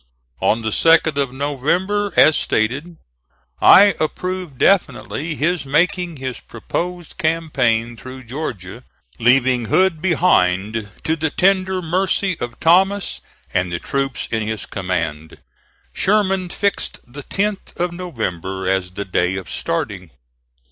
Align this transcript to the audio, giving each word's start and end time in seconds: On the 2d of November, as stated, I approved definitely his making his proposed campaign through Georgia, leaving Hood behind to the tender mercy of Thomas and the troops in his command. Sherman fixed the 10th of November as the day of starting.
On 0.39 0.63
the 0.63 0.71
2d 0.71 1.15
of 1.21 1.31
November, 1.31 2.11
as 2.17 2.35
stated, 2.35 2.97
I 3.61 3.93
approved 3.99 4.57
definitely 4.57 5.35
his 5.35 5.63
making 5.63 6.17
his 6.17 6.39
proposed 6.39 7.19
campaign 7.19 7.95
through 7.95 8.23
Georgia, 8.23 8.83
leaving 9.19 9.65
Hood 9.65 10.01
behind 10.01 10.89
to 11.03 11.15
the 11.15 11.29
tender 11.29 11.83
mercy 11.83 12.35
of 12.39 12.59
Thomas 12.59 13.21
and 13.53 13.71
the 13.71 13.77
troops 13.77 14.27
in 14.31 14.47
his 14.47 14.65
command. 14.65 15.37
Sherman 15.93 16.49
fixed 16.49 16.97
the 17.05 17.21
10th 17.21 17.75
of 17.79 17.93
November 17.93 18.67
as 18.67 18.89
the 18.89 19.05
day 19.05 19.35
of 19.35 19.51
starting. 19.51 20.09